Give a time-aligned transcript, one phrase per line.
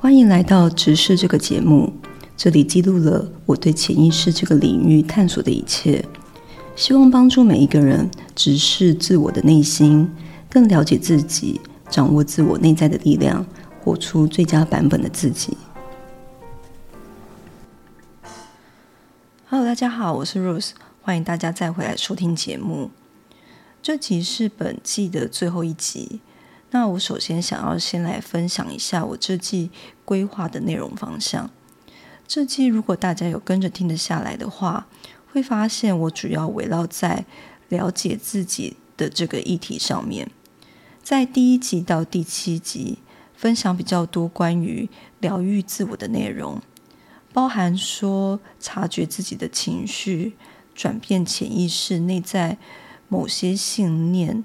[0.00, 1.92] 欢迎来到直视这个节目，
[2.36, 6.04] 这里记录了我对潜意识这个领域探索的一切，
[6.76, 10.08] 希望帮助每一个人直视自我的内心，
[10.48, 13.44] 更了解自己，掌握自我内在的力量，
[13.82, 15.56] 活出最佳版本的自己。
[19.48, 20.70] Hello，大家好，我是 Rose，
[21.02, 22.92] 欢迎大家再回来收听节目。
[23.82, 26.20] 这集是本季的最后一集。
[26.70, 29.70] 那我首先想要先来分享一下我这季
[30.04, 31.50] 规划的内容方向。
[32.26, 34.86] 这季如果大家有跟着听得下来的话，
[35.32, 37.24] 会发现我主要围绕在
[37.68, 40.30] 了解自己的这个议题上面。
[41.02, 42.98] 在第一集到第七集，
[43.34, 46.60] 分享比较多关于疗愈自我的内容，
[47.32, 50.36] 包含说察觉自己的情绪、
[50.74, 52.58] 转变潜意识内在
[53.08, 54.44] 某些信念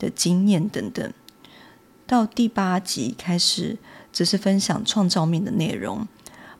[0.00, 1.12] 的经验等等。
[2.12, 3.78] 到第八集开始，
[4.12, 6.06] 只是分享创造面的内容，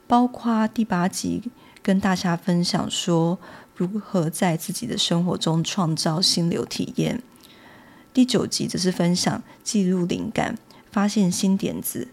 [0.06, 1.42] 包括第八集
[1.82, 3.38] 跟大家分享说
[3.76, 7.22] 如何在自己的生活中创造心流体验。
[8.14, 10.56] 第九集则是分享记录灵感、
[10.90, 12.08] 发现新点子。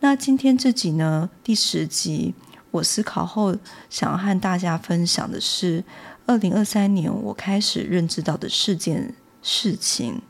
[0.00, 1.30] 那今天这集呢？
[1.42, 2.34] 第十集，
[2.72, 3.56] 我思考后
[3.88, 5.82] 想要和大家分享的是
[6.26, 10.20] 二零二三年我开始认知到的四件事情。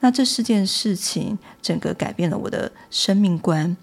[0.00, 3.76] 那这四件事情，整个改变了我的生命观。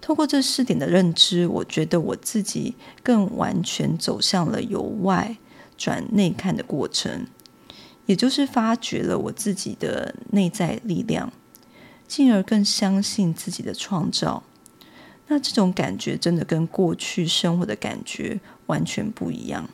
[0.00, 5.36] 透过这四点的认知，我觉得我自己更完全走向了由外
[5.78, 7.26] 转内看的过程，
[8.06, 11.32] 也就是发掘了我自己的内在力量，
[12.08, 14.42] 进而更相信自己的创造。
[15.28, 19.70] 那这种感觉真的跟过去生活的感觉完全不一样。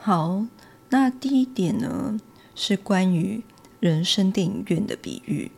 [0.00, 0.46] 好，
[0.88, 2.18] 那第一点呢，
[2.56, 3.44] 是关于。
[3.82, 5.50] 人生电影院的比喻，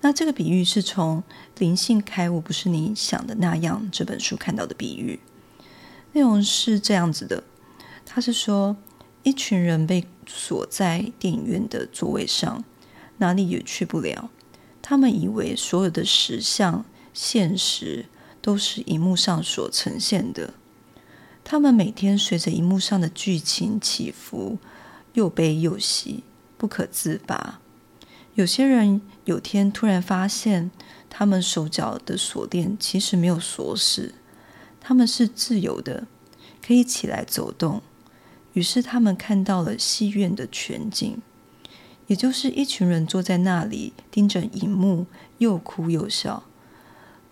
[0.00, 1.24] 那这个比喻是从
[1.60, 5.18] 《灵性开悟不是你想的那样》这本书看到的比喻。
[6.12, 7.42] 内容是这样子的：
[8.06, 8.76] 他是说，
[9.24, 12.62] 一群人被锁在电影院的座位上，
[13.16, 14.30] 哪里也去不了。
[14.80, 18.06] 他们以为所有的实相、现实
[18.40, 20.54] 都是荧幕上所呈现的。
[21.42, 24.58] 他们每天随着荧幕上的剧情起伏，
[25.14, 26.22] 又悲又喜。
[26.62, 27.58] 不可自拔。
[28.34, 30.70] 有些人有天突然发现，
[31.10, 34.14] 他们手脚的锁链其实没有锁死，
[34.80, 36.06] 他们是自由的，
[36.64, 37.82] 可以起来走动。
[38.52, 41.20] 于是他们看到了戏院的全景，
[42.06, 45.06] 也就是一群人坐在那里盯着荧幕，
[45.38, 46.44] 又哭又笑。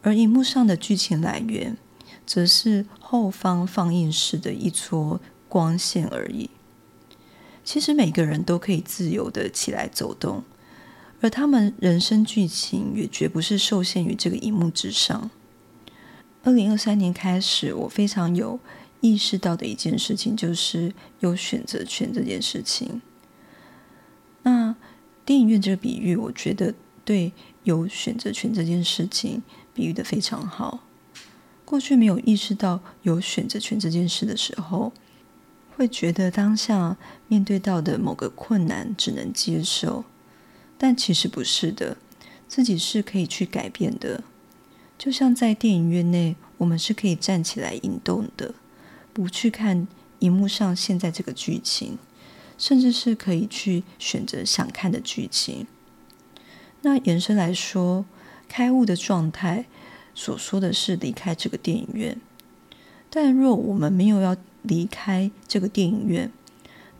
[0.02, 1.76] 而荧幕上的剧情来源，
[2.26, 6.50] 则是后方放映室的一撮光线而已。
[7.62, 10.42] 其实每个人都可以自由的起来走动，
[11.20, 15.30] 而他们人生剧情也绝不是受限于这个荧幕之上。
[16.42, 18.58] 二零二三年开始，我非常有
[19.00, 23.02] 意识到的一件事情，就是有选择权这件事情。
[24.42, 24.74] 那
[25.24, 27.32] 电影院这个比喻，我觉得对
[27.64, 29.42] 有选择权这件事情
[29.74, 30.80] 比喻的非常好。
[31.64, 34.92] 过去没有意识到有选择权这件事的时候。
[35.80, 40.04] 会觉得当下面对到的某个困难只能接受，
[40.76, 41.96] 但其实不是的，
[42.46, 44.22] 自己是可以去改变的。
[44.98, 48.54] 就像在电影院内，我们是可以站起来引动的，
[49.14, 49.88] 不去看
[50.18, 51.96] 荧幕上现在这个剧情，
[52.58, 55.66] 甚至是可以去选择想看的剧情。
[56.82, 58.04] 那延伸来说，
[58.46, 59.64] 开悟的状态
[60.14, 62.20] 所说的是离开这个电影院，
[63.08, 64.36] 但若我们没有要。
[64.62, 66.30] 离开这个电影院，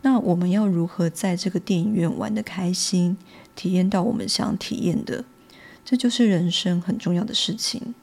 [0.01, 3.17] 那我们要如何在这个电影院玩的开心，
[3.55, 5.25] 体验到我们想体验的？
[5.83, 7.93] 这就是人生很重要的事情。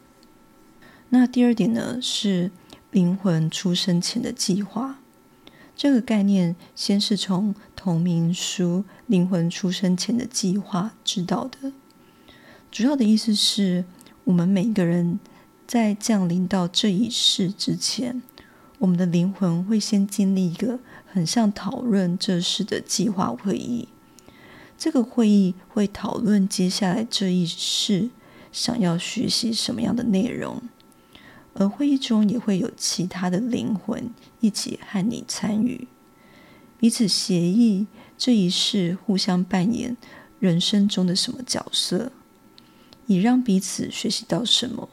[1.10, 2.50] 那第二点呢，是
[2.90, 4.98] 灵魂出生前的计划。
[5.76, 11.72] 这个概念先是从同名书《灵魂出生前的计划》知道的。
[12.70, 13.84] 主要的意思是
[14.24, 15.20] 我们每个人
[15.66, 18.20] 在降临到这一世之前。
[18.78, 23.88] 我们的灵魂会先经历一个很像讨论这事的计划会议，
[24.78, 28.10] 这个会议会讨论接下来这一世
[28.52, 30.62] 想要学习什么样的内容，
[31.54, 35.88] 而会议中也会有其他的灵魂一起和你参与，
[36.78, 39.96] 彼此协议这一世互相扮演
[40.38, 42.12] 人生中的什么角色，
[43.06, 44.88] 以让彼此学习到什么。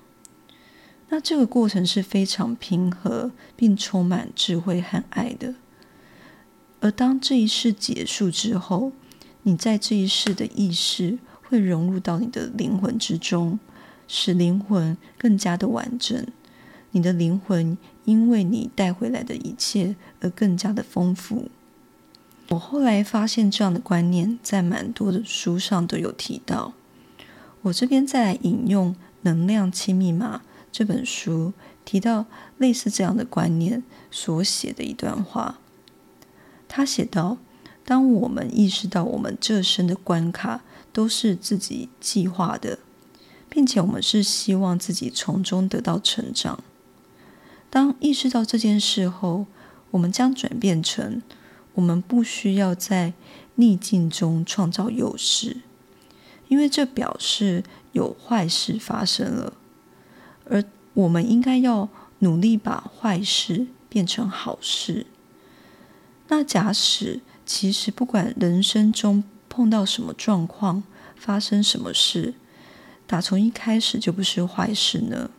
[1.16, 5.56] 那这个过程是非常平和，并充满智慧和爱的。
[6.82, 8.92] 而当这一世结束之后，
[9.44, 13.58] 你在这一世的意识会融入到你的灵魂之中，
[14.10, 16.28] 使灵魂更加的完整。
[16.92, 21.50] 你的灵魂因为你带回来的一切而更加的丰富。
[22.50, 26.74] 我后来发现这样的观念在蛮多的书上都有提到。
[27.62, 30.40] 我这边再来引用《能量七密码》
[30.78, 31.54] 这本书
[31.86, 32.26] 提到
[32.58, 33.82] 类似这样的观念
[34.12, 35.58] 所写的一段话。
[36.68, 37.38] 他写道
[37.86, 42.80] ：“当我们意识到我们这生的关卡都是自己计划的，
[43.48, 46.62] 并且我们是希望自己从中得到成长。
[47.70, 49.46] 当意识到这件事后，
[49.92, 51.24] 我们将转变成
[51.76, 53.14] 我们不需要在
[53.56, 55.62] 逆境中创造优势。”
[56.50, 57.64] 因为这表示
[57.94, 59.54] 有坏事发生了，
[60.50, 60.64] 而
[60.94, 61.90] 我们应该要
[62.20, 65.06] 努力把坏事变成好事。
[66.28, 70.84] 那假使其实不管人生中碰到什么状况，
[71.16, 72.34] 发生什么事，
[73.06, 75.30] 打从一开始就不是坏事呢？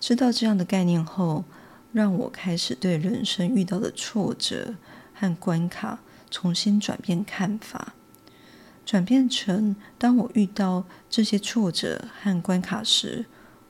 [0.00, 1.44] 知道这样的概念后，
[1.92, 4.74] 让我开始对人生遇到的挫折
[5.12, 5.98] 和关卡
[6.30, 7.94] 重新转变看法。
[8.86, 13.26] 转变成，当我遇到这些挫折和关卡时，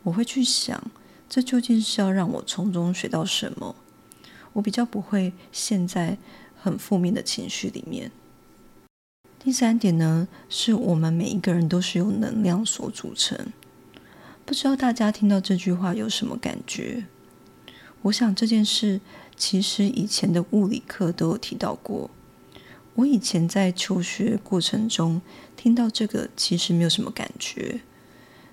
[0.09, 0.91] 我会去想，
[1.29, 3.77] 这究竟是要让我从中学到什么？
[4.55, 6.17] 我比较不会陷在
[6.57, 8.11] 很负面的情绪里面。
[9.39, 13.53] 第三点呢，是我们每一个人都是由能量所组成。
[14.47, 17.05] 不知道大家听到这句话有什么感觉？
[18.03, 19.03] 我想这件事
[19.37, 22.11] 其实以前的物理课都有提到过。
[22.95, 25.21] 我以前在求学过程中
[25.55, 27.83] 听到这个，其实没有什么感觉。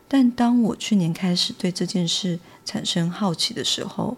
[0.07, 4.17] 但当我去年开始对这件事产生好奇的时候，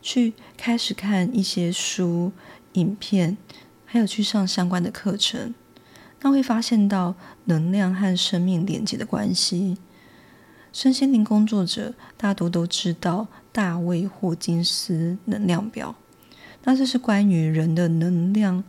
[0.00, 2.32] 去开始看一些书、
[2.74, 3.36] 影片，
[3.84, 5.54] 还有去上相关的课程，
[6.20, 7.14] 那会发现到
[7.44, 9.78] 能量和生命连接的关系。
[10.72, 15.94] 身心灵工作者大多都知道大卫霍金斯能量表，
[16.64, 18.64] 那这是关于人的能量。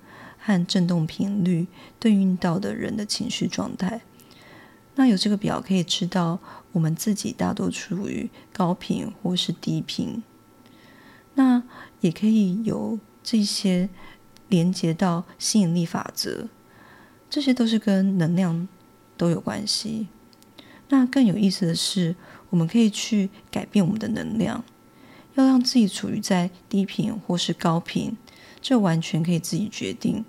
[0.48, 1.66] 和振动频率
[2.00, 4.02] 对应到的人的情绪状态，
[4.96, 6.40] 那有这个表可以知道
[6.72, 10.24] 我们自己大多处于高频或是低频。
[11.34, 11.62] 那
[12.00, 13.90] 也可以有这些
[14.48, 16.48] 连接到吸引力法则，
[17.30, 18.68] 这些都是跟能量
[19.18, 20.08] 都有关系。
[20.90, 22.16] 那更有意思的是，
[22.52, 24.64] 我们可以去改变我们的能量，
[25.34, 28.16] 要让自己处于在低频或是高频，
[28.62, 30.24] 这完全可以自己决定。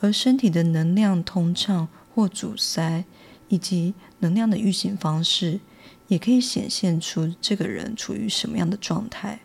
[0.00, 3.04] 而身体的能量通畅或阻塞，
[3.50, 5.60] 以及能量的运行方式，
[6.08, 9.40] 也可以显现出这个人处于什么样的状态。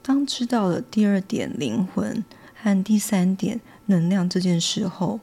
[0.00, 2.24] 当知道了第二点灵魂
[2.54, 5.20] 和第三点能量这件事后，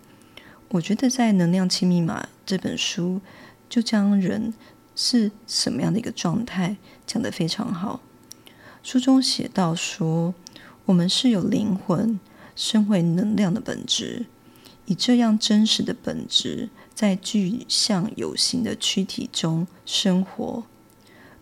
[0.69, 3.21] 我觉得在《能量七密码》这本书
[3.67, 4.53] 就将人
[4.95, 6.77] 是什么样的一个状态
[7.07, 8.01] 讲得非常好。
[8.83, 10.35] 书中写到说，
[10.85, 12.19] 我们是有灵魂、
[12.55, 14.25] 身为能量的本质。
[14.87, 20.63] 以这样真实的本质，在具象有形的躯体中生活，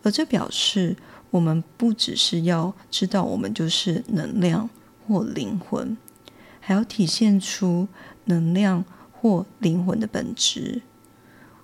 [0.01, 0.97] 而这表示
[1.29, 4.69] 我们不只是要知道我们就是能量
[5.07, 5.95] 或灵魂，
[6.59, 7.87] 还要体现出
[8.25, 10.81] 能量或灵魂的本质。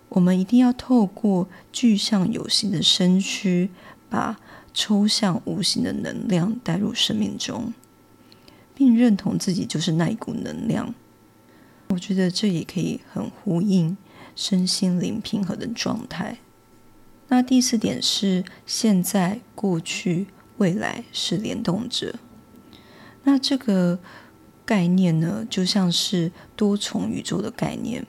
[0.09, 3.69] 我们一定要透过具象有形的身躯，
[4.09, 4.39] 把
[4.73, 7.73] 抽象无形的能量带入生命中，
[8.75, 10.93] 并认同自己就是那一股能量。
[11.89, 13.97] 我觉得这也可以很呼应
[14.35, 16.37] 身心灵平和的状态。
[17.29, 20.27] 那第四点是现在、过去、
[20.57, 22.15] 未来是联动者。
[23.23, 23.99] 那这个
[24.65, 28.05] 概念呢，就像是多重宇宙的概念。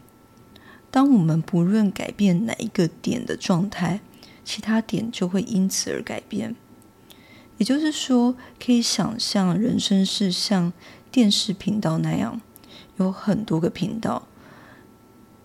[0.90, 4.00] 当我们不论改变哪一个点的状态，
[4.44, 6.54] 其他点就会因此而改变。
[7.56, 10.72] 也就是说，可以想象人生是像
[11.10, 12.40] 电视频道那样。
[13.04, 14.28] 有很多个频道，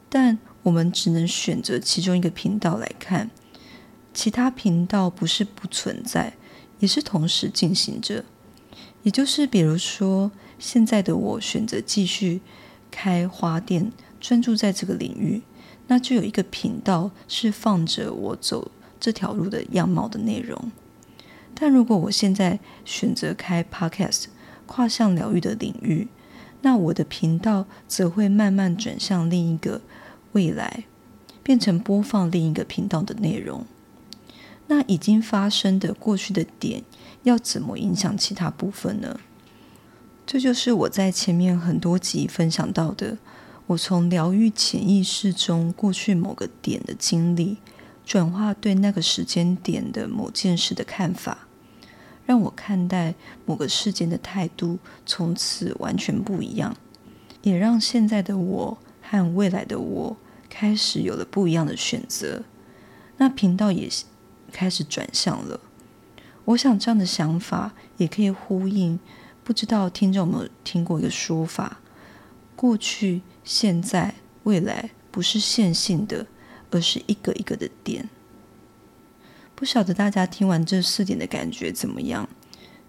[0.10, 3.30] 但我们只能选择其中一个频道来看，
[4.14, 6.34] 其他频道不是不存在，
[6.80, 8.26] 也是同时进行着。
[9.04, 12.42] 也就是，比如说，现在的我选择继续
[12.92, 15.42] 开花店，专注在这个领域，
[15.88, 20.72] 那就有一个频道是放着我走这条路的样貌的内容。
[21.54, 24.26] 但如果我现在选择开 Podcast，
[24.66, 26.08] 跨向疗愈的领域。
[26.62, 29.82] 那我的频道则会慢慢转向另一个
[30.32, 30.86] 未来，
[31.44, 33.66] 变成播放另一个频道的内容。
[34.68, 36.84] 那已经发生的过去的点，
[37.22, 39.20] 要怎么影响其他部分呢？
[40.26, 43.20] 这就是我在前面很多集分享到的，
[43.68, 47.58] 我从疗愈潜意识中过去某个点的经历，
[48.04, 51.45] 转化对那个时间点的某件事的看法，
[52.26, 53.14] 让我看待
[53.46, 56.76] 某个事件的态度从此完全不一样，
[57.42, 60.18] 也让现在的我和未来的我
[60.50, 62.44] 开始有了不一样的选择。
[63.18, 63.90] 那频道也
[64.52, 65.60] 开始转向了。
[66.46, 69.00] 我想这样的想法也可以呼应，
[69.44, 71.80] 不知道听众有没有听过一个说法：
[72.56, 76.28] 过去、现在、未来不是线性的。
[76.72, 78.10] 而是一个一个的点，
[79.56, 82.28] 不晓得大家听完这四点的感觉怎么样？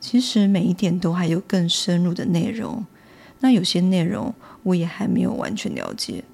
[0.01, 2.85] 其实每一点都还有更深入的内容，
[3.39, 6.25] 那有些内容我也还没有完全了解，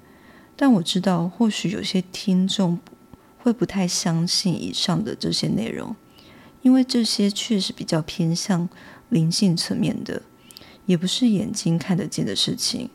[0.55, 2.79] 但我知道或许有些听众
[3.37, 5.95] 会不太相信以上的这些内容，
[6.63, 8.67] 因为这些确实比较偏向
[9.09, 10.23] 灵性层面的，
[10.87, 12.89] 也不是眼睛看得见的事情，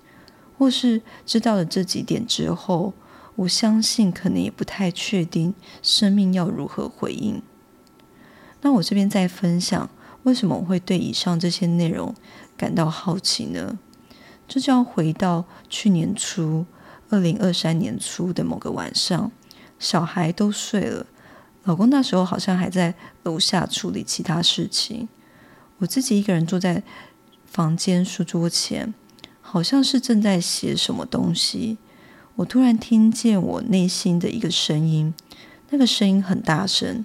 [0.59, 2.93] 或是知道了这几点之后。
[3.39, 7.41] 我相信，可能也不太确定生命要如何回应。
[8.63, 9.89] 那我这边再分享，
[10.25, 12.13] 为什么我会对以上这些内容
[12.57, 13.79] 感到好奇呢？
[14.49, 16.67] 这就要回到去年初，
[17.11, 19.31] 二零二三年初的某个晚上，
[19.79, 21.07] 小孩都睡了，
[21.63, 25.09] 老公那时候好像还在楼下处理其他事情，
[25.79, 26.83] 我自己一个人坐在
[27.45, 28.93] 房间书桌前，
[29.41, 31.79] 好像是正在写什么东西。
[32.39, 35.13] 我突然听见我内心的一个声音，
[35.71, 37.05] 那个声音很大声，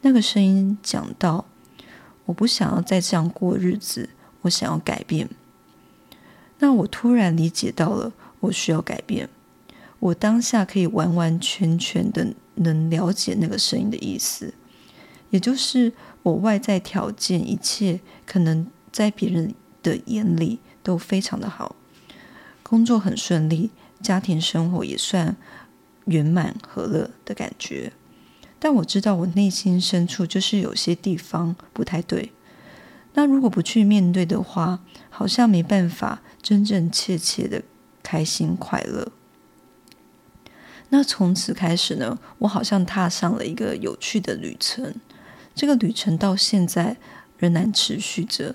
[0.00, 1.44] 那个声音讲到
[2.26, 4.08] ：“我不想要再这样过日子，
[4.40, 5.28] 我想要改变。”
[6.58, 9.28] 那我突然理解到了，我需要改变。
[10.00, 14.52] 我当下可以完完全全的能了解那个声音的意思，
[15.30, 15.92] 也就是
[16.24, 21.76] 我外在条件一切可能在别人的眼里都非常的好，
[22.64, 23.70] 工作很顺利。
[24.02, 25.36] 家庭生活也算
[26.06, 27.92] 圆满和乐的感觉，
[28.58, 32.32] 但我知道我内心深处就是有些地方不太对。
[33.14, 34.80] 那如果不去面对的话，
[35.10, 37.62] 好像没办法真正切切的
[38.02, 39.12] 开心快乐。
[40.88, 44.94] 那从此开始呢，我好像踏上了一个有趣的旅程，
[45.54, 46.96] 这个旅程到现在
[47.38, 48.54] 仍然持续着。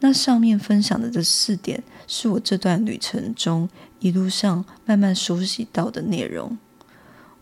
[0.00, 6.56] 那上面分享的这四点，是我这段旅程中一路上慢慢熟悉到的内容。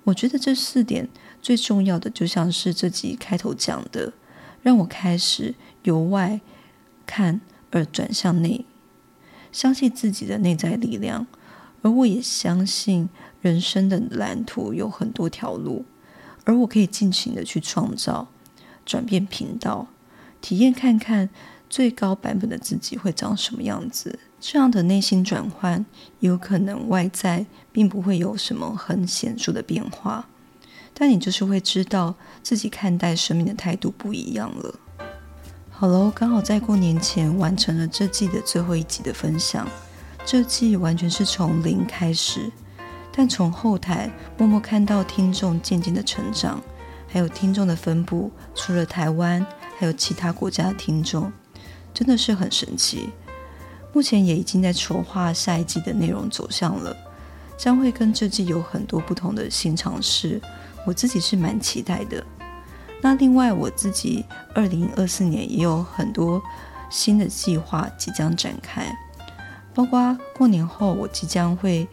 [0.04, 1.08] 我觉得这四点
[1.42, 4.14] 最重要的，就像是这集开头讲的，
[4.62, 6.40] 让我开始由外
[7.04, 8.64] 看而转向内，
[9.52, 11.26] 相信自己的内在力量。
[11.82, 13.08] 而我也相信
[13.42, 15.84] 人生的蓝图有很多条路，
[16.44, 18.28] 而我可以尽情的去创造，
[18.86, 19.88] 转变频道，
[20.40, 21.28] 体验看看。
[21.68, 24.18] 最高版本的自己会长什么样子？
[24.40, 25.84] 这样的内心转换，
[26.20, 30.28] 有可能外在并不会有什么很显著的变化，
[30.94, 34.74] 但你就是会知道自己看待生命的态度不一样了。
[35.70, 39.66] 好喽，刚好在过年前完成了这季的最后一集的分享。
[40.24, 42.50] 这季完全是从零开始，
[43.12, 46.62] 但从后台默默看到听众渐渐的成长，
[47.08, 49.44] 还有听众的分布，除了台湾，
[49.78, 51.32] 还有其他国家的听众。
[51.96, 53.08] 真的是很神奇，
[53.94, 56.94] 目前也已经在筹划下一季的内容走向了，
[57.56, 60.38] 将会跟这季有很多不同的新尝试，
[60.86, 62.22] 我自己是蛮期待的。
[63.00, 66.42] 那另外我自己二零二四年也有很多
[66.90, 68.94] 新的计划即将展开，
[69.72, 71.88] 包括过年后我即将会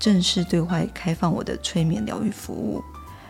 [0.00, 2.82] 正式对外开放我的催眠疗愈服务，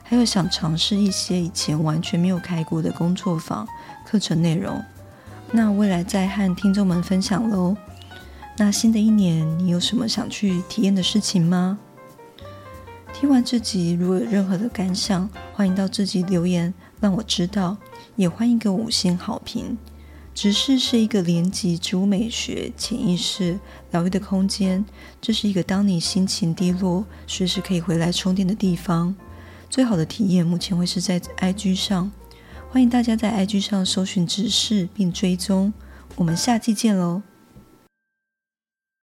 [0.03, 3.69] 还有想尝试一些以前完全没有开过的工作坊
[4.07, 4.83] 课程内容。
[5.51, 7.75] 那未来再和听众们分享喽。
[8.59, 11.79] 那新的一年，你有什么想去体验的事情吗？
[13.15, 17.77] 听完这集，如果有任何的感想，欢迎到这集留言让我知道，
[18.17, 19.79] 也欢迎给我五星好评。
[20.35, 23.59] 直视是一个连接植物美学、潜意识
[23.91, 24.85] 疗愈的空间，
[25.21, 29.17] 这是一个当你心情低落，随时可以回来充电的地方。
[29.71, 32.13] 最好的体验目前会是在 IG 上。
[32.71, 35.73] 欢迎大家在 IG 上搜寻指示并追踪，
[36.17, 37.23] 我们下期见喽！